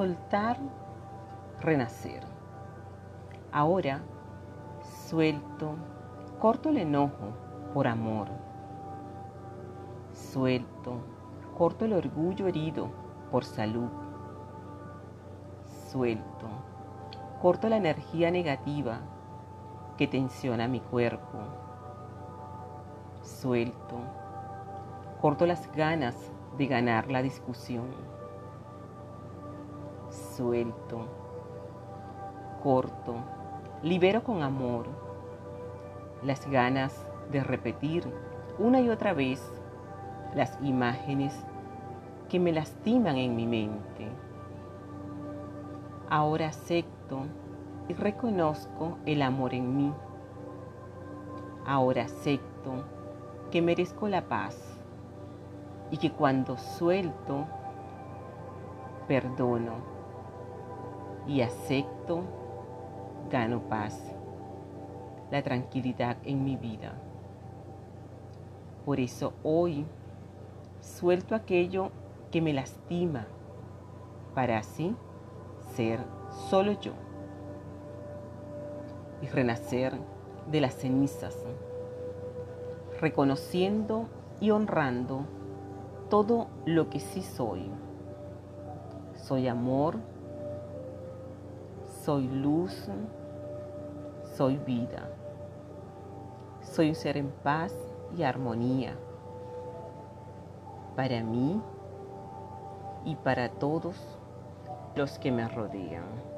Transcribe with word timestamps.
soltar, 0.00 0.56
renacer. 1.60 2.22
Ahora 3.52 4.00
suelto, 4.80 5.74
corto 6.38 6.70
el 6.70 6.78
enojo 6.78 7.34
por 7.74 7.86
amor. 7.86 8.28
Suelto, 10.14 11.02
corto 11.58 11.84
el 11.84 11.92
orgullo 11.92 12.46
herido 12.46 12.88
por 13.30 13.44
salud. 13.44 13.90
Suelto, 15.90 16.48
corto 17.42 17.68
la 17.68 17.76
energía 17.76 18.30
negativa 18.30 19.00
que 19.98 20.06
tensiona 20.06 20.66
mi 20.66 20.80
cuerpo. 20.80 21.40
Suelto, 23.20 23.98
corto 25.20 25.44
las 25.44 25.70
ganas 25.72 26.16
de 26.56 26.66
ganar 26.66 27.10
la 27.10 27.20
discusión. 27.20 28.19
Suelto, 30.40 31.00
corto, 32.62 33.16
libero 33.82 34.24
con 34.24 34.42
amor 34.42 34.86
las 36.22 36.48
ganas 36.48 37.06
de 37.30 37.44
repetir 37.44 38.10
una 38.58 38.80
y 38.80 38.88
otra 38.88 39.12
vez 39.12 39.52
las 40.34 40.56
imágenes 40.62 41.38
que 42.30 42.40
me 42.40 42.52
lastiman 42.52 43.18
en 43.18 43.36
mi 43.36 43.46
mente. 43.46 44.08
Ahora 46.08 46.48
acepto 46.48 47.24
y 47.88 47.92
reconozco 47.92 48.96
el 49.04 49.20
amor 49.20 49.52
en 49.52 49.76
mí. 49.76 49.92
Ahora 51.66 52.04
acepto 52.04 52.82
que 53.50 53.60
merezco 53.60 54.08
la 54.08 54.22
paz 54.22 54.56
y 55.90 55.98
que 55.98 56.10
cuando 56.10 56.56
suelto, 56.56 57.44
perdono 59.06 59.99
y 61.26 61.42
acepto, 61.42 62.22
gano 63.30 63.60
paz, 63.68 64.00
la 65.30 65.42
tranquilidad 65.42 66.16
en 66.24 66.44
mi 66.44 66.56
vida. 66.56 66.92
Por 68.84 68.98
eso 68.98 69.32
hoy 69.42 69.86
suelto 70.80 71.34
aquello 71.34 71.90
que 72.30 72.40
me 72.40 72.52
lastima 72.52 73.26
para 74.34 74.58
así 74.58 74.94
ser 75.74 76.00
solo 76.48 76.72
yo 76.80 76.92
y 79.22 79.26
renacer 79.26 79.92
de 80.50 80.60
las 80.60 80.74
cenizas, 80.74 81.36
reconociendo 83.00 84.08
y 84.40 84.50
honrando 84.50 85.26
todo 86.08 86.48
lo 86.64 86.88
que 86.88 87.00
sí 87.00 87.22
soy. 87.22 87.70
Soy 89.14 89.48
amor, 89.48 89.96
soy 92.10 92.26
luz, 92.26 92.88
soy 94.36 94.56
vida. 94.56 95.08
Soy 96.60 96.88
un 96.88 96.96
ser 96.96 97.16
en 97.16 97.30
paz 97.44 97.72
y 98.18 98.24
armonía 98.24 98.96
para 100.96 101.22
mí 101.22 101.62
y 103.04 103.14
para 103.14 103.48
todos 103.48 104.18
los 104.96 105.20
que 105.20 105.30
me 105.30 105.46
rodean. 105.46 106.29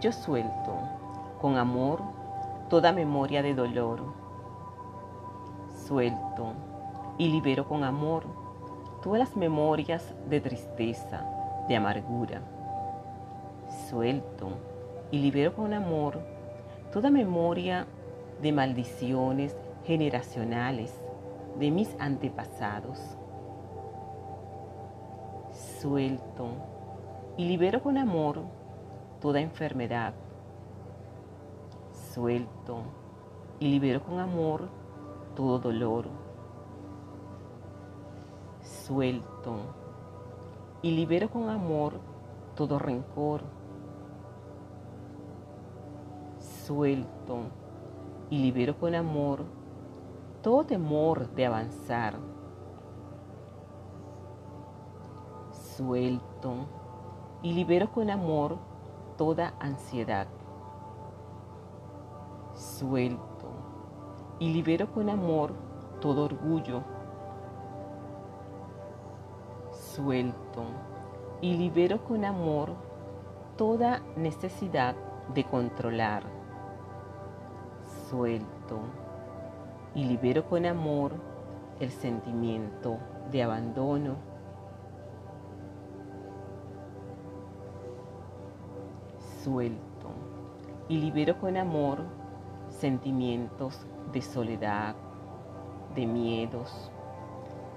Yo 0.00 0.12
suelto 0.12 0.74
con 1.40 1.56
amor 1.56 2.00
toda 2.68 2.92
memoria 2.92 3.42
de 3.42 3.52
dolor. 3.52 4.00
Suelto 5.86 6.52
y 7.16 7.28
libero 7.28 7.66
con 7.66 7.82
amor 7.82 8.22
todas 9.02 9.18
las 9.18 9.36
memorias 9.36 10.14
de 10.30 10.40
tristeza, 10.40 11.24
de 11.66 11.74
amargura. 11.74 12.42
Suelto 13.88 14.50
y 15.10 15.18
libero 15.18 15.56
con 15.56 15.74
amor 15.74 16.20
toda 16.92 17.10
memoria 17.10 17.86
de 18.40 18.52
maldiciones 18.52 19.56
generacionales 19.84 20.94
de 21.58 21.72
mis 21.72 21.96
antepasados. 21.98 23.00
Suelto 25.80 26.50
y 27.36 27.48
libero 27.48 27.82
con 27.82 27.98
amor 27.98 28.57
toda 29.20 29.40
enfermedad. 29.40 30.14
Suelto 32.12 32.82
y 33.60 33.68
libero 33.68 34.02
con 34.02 34.18
amor 34.18 34.68
todo 35.34 35.58
dolor 35.58 36.06
suelto 38.88 39.56
y 40.80 40.92
libero 40.92 41.28
con 41.28 41.50
amor 41.50 42.00
todo 42.54 42.78
rencor. 42.78 43.42
Suelto 46.64 47.38
y 48.30 48.38
libero 48.38 48.78
con 48.78 48.94
amor 48.94 49.44
todo 50.42 50.64
temor 50.64 51.28
de 51.34 51.46
avanzar. 51.46 52.14
Suelto 55.52 56.54
y 57.42 57.52
libero 57.52 57.92
con 57.92 58.08
amor 58.08 58.56
toda 59.18 59.52
ansiedad. 59.60 60.26
Suelto 62.54 63.50
y 64.38 64.54
libero 64.54 64.90
con 64.90 65.10
amor 65.10 65.52
todo 66.00 66.24
orgullo 66.24 66.82
suelto 69.98 70.62
y 71.40 71.56
libero 71.56 72.04
con 72.04 72.24
amor 72.24 72.70
toda 73.56 74.00
necesidad 74.16 74.94
de 75.34 75.42
controlar. 75.42 76.22
Suelto 78.08 78.78
y 79.96 80.04
libero 80.04 80.48
con 80.48 80.66
amor 80.66 81.12
el 81.80 81.90
sentimiento 81.90 82.98
de 83.32 83.42
abandono. 83.42 84.27
Suelto 89.48 90.10
y 90.90 90.98
libero 90.98 91.40
con 91.40 91.56
amor 91.56 92.02
sentimientos 92.68 93.80
de 94.12 94.20
soledad, 94.20 94.94
de 95.94 96.06
miedos, 96.06 96.90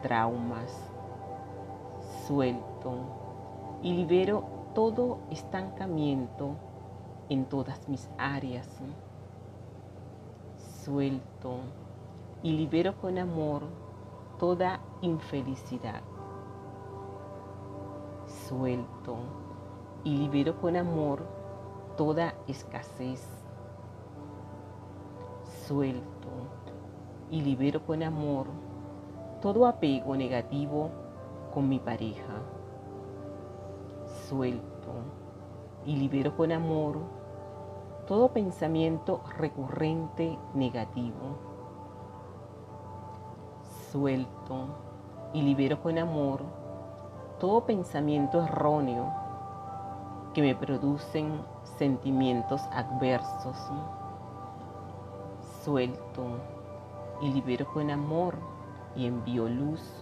traumas, 0.02 0.92
suelto 2.28 3.80
y 3.82 3.94
libero 3.94 4.44
todo 4.76 5.20
estancamiento 5.30 6.56
en 7.30 7.46
todas 7.46 7.88
mis 7.88 8.10
áreas. 8.18 8.68
Suelto 10.84 11.60
y 12.44 12.52
libero 12.52 12.98
con 13.00 13.18
amor 13.18 13.62
toda 14.40 14.82
infelicidad. 15.02 16.02
Suelto 18.50 19.16
y 20.04 20.18
libero 20.18 20.60
con 20.60 20.76
amor 20.76 21.41
toda 22.02 22.34
escasez. 22.48 23.24
Suelto 25.68 26.30
y 27.30 27.42
libero 27.42 27.86
con 27.86 28.02
amor 28.02 28.48
todo 29.40 29.68
apego 29.68 30.16
negativo 30.16 30.90
con 31.54 31.70
mi 31.70 31.78
pareja. 31.78 32.42
Suelto 34.28 34.94
y 35.86 35.96
libero 35.96 36.36
con 36.36 36.52
amor 36.52 36.98
todo 38.08 38.30
pensamiento 38.30 39.22
recurrente 39.38 40.40
negativo. 40.56 41.38
Suelto 43.92 44.66
y 45.34 45.44
libero 45.44 45.80
con 45.84 46.00
amor 46.00 46.42
todo 47.38 47.64
pensamiento 47.64 48.42
erróneo 48.42 49.21
que 50.34 50.42
me 50.42 50.56
producen 50.56 51.42
sentimientos 51.78 52.62
adversos. 52.72 53.58
Suelto 55.64 56.40
y 57.22 57.30
libero 57.30 57.66
con 57.74 57.92
amor 57.92 58.36
y 58.96 59.06
envío 59.06 59.48
luz 59.48 60.01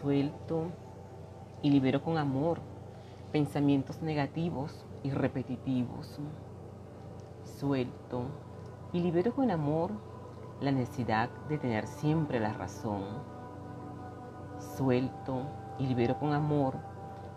Suelto 0.00 0.68
y 1.60 1.68
libero 1.68 2.02
con 2.02 2.16
amor 2.16 2.60
pensamientos 3.32 4.00
negativos 4.00 4.86
y 5.02 5.10
repetitivos. 5.10 6.18
Suelto 7.44 8.22
y 8.94 9.00
libero 9.00 9.34
con 9.34 9.50
amor 9.50 9.90
la 10.62 10.72
necesidad 10.72 11.28
de 11.50 11.58
tener 11.58 11.86
siempre 11.86 12.40
la 12.40 12.54
razón. 12.54 13.02
Suelto 14.58 15.42
y 15.78 15.86
libero 15.86 16.18
con 16.18 16.32
amor 16.32 16.76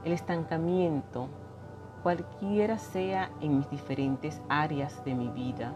el 0.05 0.13
estancamiento, 0.13 1.27
cualquiera 2.01 2.77
sea 2.77 3.29
en 3.41 3.57
mis 3.57 3.69
diferentes 3.69 4.41
áreas 4.47 5.03
de 5.03 5.15
mi 5.15 5.27
vida. 5.27 5.73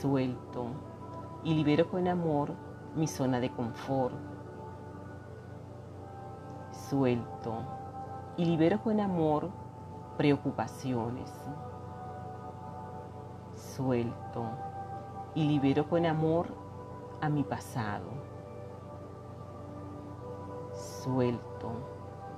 Suelto 0.00 0.66
y 1.44 1.54
libero 1.54 1.90
con 1.90 2.08
amor 2.08 2.52
mi 2.94 3.06
zona 3.06 3.40
de 3.40 3.48
confort. 3.48 4.33
Suelto 6.90 7.62
y 8.36 8.44
libero 8.44 8.78
con 8.82 9.00
amor 9.00 9.48
preocupaciones. 10.18 11.32
Suelto 13.54 14.44
y 15.34 15.44
libero 15.44 15.88
con 15.88 16.04
amor 16.04 16.48
a 17.22 17.30
mi 17.30 17.42
pasado. 17.42 18.10
Suelto 20.74 21.72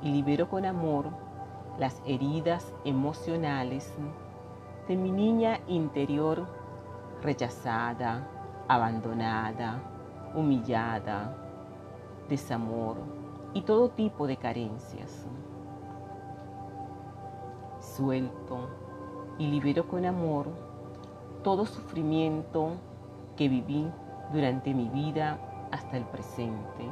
y 0.01 0.13
libero 0.13 0.49
con 0.49 0.65
amor 0.65 1.07
las 1.77 2.01
heridas 2.07 2.73
emocionales 2.85 3.93
de 4.87 4.97
mi 4.97 5.11
niña 5.11 5.59
interior 5.67 6.47
rechazada, 7.21 8.29
abandonada, 8.69 9.81
humillada, 10.37 11.37
desamor 12.29 13.16
y 13.57 13.63
todo 13.63 13.89
tipo 13.89 14.27
de 14.27 14.37
carencias. 14.37 15.27
Suelto 17.81 18.69
y 19.39 19.47
libero 19.47 19.89
con 19.89 20.05
amor 20.05 20.49
todo 21.43 21.65
sufrimiento 21.65 22.73
que 23.35 23.49
viví 23.49 23.91
durante 24.31 24.75
mi 24.75 24.91
vida 24.91 25.39
hasta 25.73 25.97
el 25.97 26.05
presente. 26.05 26.85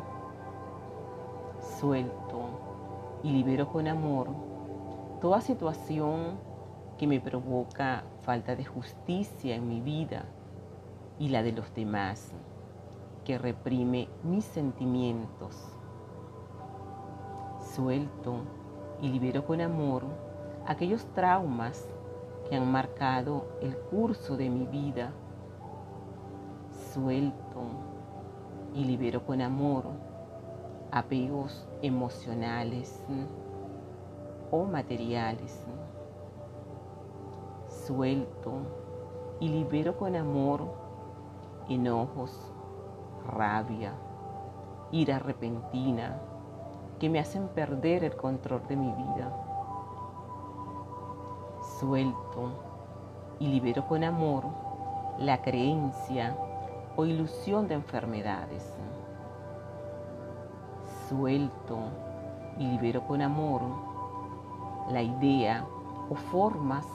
Suelto 1.78 3.20
y 3.22 3.30
libero 3.30 3.68
con 3.68 3.86
amor 3.86 4.28
toda 5.20 5.42
situación 5.42 6.38
que 6.96 7.06
me 7.06 7.20
provoca 7.20 8.04
falta 8.22 8.56
de 8.56 8.64
justicia 8.64 9.54
en 9.54 9.68
mi 9.68 9.82
vida 9.82 10.24
y 11.18 11.28
la 11.28 11.42
de 11.42 11.52
los 11.52 11.74
demás, 11.74 12.32
que 13.26 13.36
reprime 13.36 14.08
mis 14.22 14.46
sentimientos. 14.46 15.73
Suelto 17.74 18.36
y 19.02 19.08
libero 19.08 19.44
con 19.44 19.60
amor 19.60 20.04
aquellos 20.64 21.04
traumas 21.06 21.88
que 22.48 22.54
han 22.54 22.70
marcado 22.70 23.46
el 23.60 23.76
curso 23.76 24.36
de 24.36 24.48
mi 24.48 24.64
vida. 24.64 25.10
Suelto 26.92 27.62
y 28.74 28.84
libero 28.84 29.26
con 29.26 29.42
amor 29.42 29.86
apegos 30.92 31.66
emocionales 31.82 33.04
o 34.52 34.62
materiales. 34.62 35.66
Suelto 37.66 38.52
y 39.40 39.48
libero 39.48 39.96
con 39.96 40.14
amor 40.14 40.60
enojos, 41.68 42.52
rabia, 43.26 43.94
ira 44.92 45.18
repentina 45.18 46.20
que 46.98 47.08
me 47.08 47.18
hacen 47.18 47.48
perder 47.48 48.04
el 48.04 48.16
control 48.16 48.62
de 48.68 48.76
mi 48.76 48.92
vida 48.92 49.32
suelto 51.78 52.50
y 53.38 53.48
libero 53.48 53.86
con 53.86 54.04
amor 54.04 54.44
la 55.18 55.42
creencia 55.42 56.36
o 56.96 57.04
ilusión 57.04 57.68
de 57.68 57.74
enfermedades. 57.74 58.64
Suelto 61.08 61.78
y 62.58 62.66
libero 62.66 63.06
con 63.06 63.22
amor 63.22 63.62
la 64.90 65.02
idea 65.02 65.66
o 66.08 66.14
formas 66.14 66.86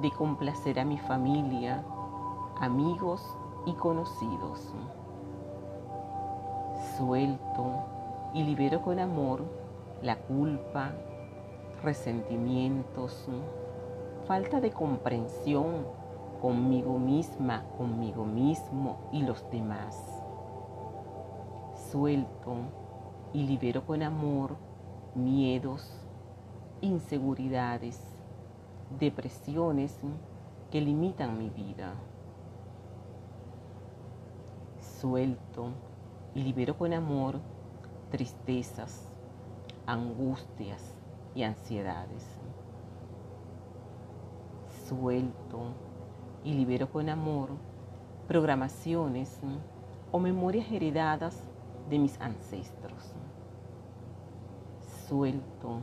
de 0.00 0.10
complacer 0.12 0.80
a 0.80 0.84
mi 0.84 0.98
familia, 0.98 1.84
amigos 2.60 3.22
y 3.66 3.72
conocidos. 3.74 4.74
Suelto 6.96 7.99
y 8.34 8.42
libero 8.44 8.82
con 8.82 8.98
amor 8.98 9.44
la 10.02 10.16
culpa, 10.16 10.92
resentimientos, 11.82 13.26
falta 14.26 14.60
de 14.60 14.70
comprensión 14.70 15.86
conmigo 16.40 16.98
misma, 16.98 17.64
conmigo 17.76 18.24
mismo 18.24 19.10
y 19.12 19.22
los 19.22 19.48
demás. 19.50 19.96
Suelto 21.90 22.54
y 23.32 23.42
libero 23.42 23.84
con 23.84 24.02
amor 24.02 24.56
miedos, 25.14 25.92
inseguridades, 26.80 28.00
depresiones 28.98 29.98
que 30.70 30.80
limitan 30.80 31.36
mi 31.36 31.50
vida. 31.50 31.94
Suelto 34.80 35.70
y 36.34 36.42
libero 36.42 36.76
con 36.78 36.92
amor 36.92 37.40
tristezas, 38.10 39.08
angustias 39.86 40.96
y 41.34 41.42
ansiedades 41.42 42.40
suelto 44.90 45.60
y 46.42 46.52
libero 46.52 46.90
con 46.90 47.08
amor 47.08 47.50
programaciones 48.26 49.38
o 50.10 50.18
memorias 50.18 50.66
heredadas 50.72 51.44
de 51.88 51.98
mis 52.00 52.20
ancestros. 52.20 53.14
Suelto 55.06 55.78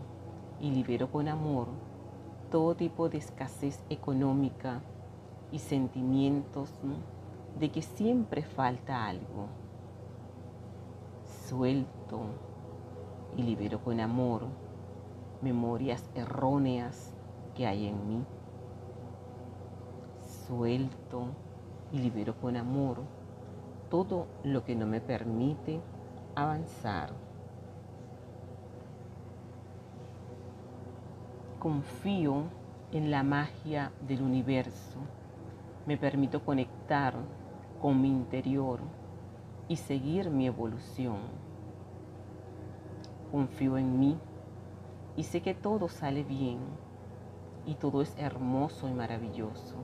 y 0.60 0.72
libero 0.72 1.10
con 1.10 1.30
amor 1.30 1.68
todo 2.52 2.76
tipo 2.76 3.08
de 3.08 3.18
escasez 3.18 3.82
económica 3.90 4.82
y 5.54 5.60
sentimientos 5.60 6.70
de 7.58 7.72
que 7.72 7.82
siempre 7.82 8.42
falta 8.42 9.06
algo. 9.06 9.48
Suelto 11.48 12.20
y 13.38 13.44
libero 13.44 13.82
con 13.82 14.02
amor 14.02 14.48
memorias 15.42 16.10
erróneas 16.14 17.16
que 17.56 17.66
hay 17.66 17.88
en 17.88 18.06
mí 18.06 18.26
suelto 20.48 21.28
y 21.94 22.00
libero 22.00 22.36
con 22.36 22.58
amor 22.58 23.04
todo 23.90 24.28
lo 24.44 24.66
que 24.66 24.76
no 24.76 24.86
me 24.86 25.00
permite 25.00 25.80
avanzar. 26.36 27.14
Confío 31.60 32.44
en 32.92 33.10
la 33.10 33.24
magia 33.24 33.94
del 34.02 34.22
universo. 34.22 35.00
Me 35.86 35.98
permito 35.98 36.44
conectar 36.44 37.14
con 37.82 38.02
mi 38.02 38.10
interior 38.10 38.82
y 39.68 39.76
seguir 39.76 40.30
mi 40.30 40.48
evolución. 40.48 41.18
Confío 43.32 43.78
en 43.78 44.00
mí 44.00 44.18
y 45.16 45.24
sé 45.24 45.42
que 45.42 45.54
todo 45.54 45.90
sale 45.90 46.24
bien 46.24 46.60
y 47.66 47.76
todo 47.76 48.02
es 48.02 48.16
hermoso 48.18 48.88
y 48.88 48.94
maravilloso 48.94 49.76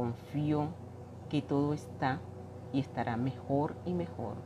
confío 0.00 0.68
que 1.28 1.42
todo 1.42 1.74
está 1.74 2.20
y 2.72 2.80
estará 2.80 3.18
mejor 3.18 3.76
y 3.84 3.92
mejor. 3.92 4.36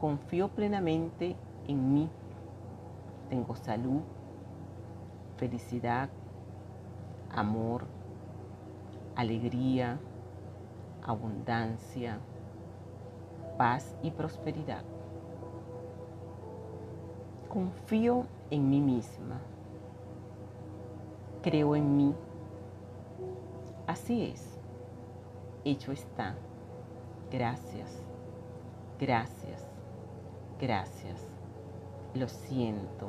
Confío 0.00 0.46
plenamente 0.46 1.34
en 1.66 1.92
mí. 1.92 2.08
Tengo 3.28 3.56
salud, 3.56 4.02
felicidad, 5.38 6.08
amor, 7.34 7.86
alegría, 9.16 9.98
abundancia, 11.06 12.18
paz 13.56 13.96
y 14.02 14.10
prosperidad. 14.10 14.82
Confío 17.48 18.26
en 18.50 18.68
mí 18.68 18.80
misma. 18.80 19.40
Creo 21.42 21.76
en 21.76 21.96
mí 21.96 22.14
Así 23.86 24.24
es. 24.24 24.58
Hecho 25.64 25.92
está. 25.92 26.34
Gracias. 27.30 28.02
Gracias. 28.98 29.64
Gracias. 30.60 31.28
Lo 32.14 32.28
siento. 32.28 33.06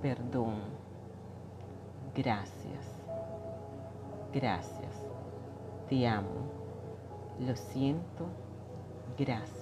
Perdón. 0.00 0.54
Gracias. 2.14 2.96
Gracias. 4.32 5.02
Te 5.88 6.06
amo. 6.06 6.61
Lo 7.38 7.56
siento. 7.56 8.26
Gracias. 9.18 9.61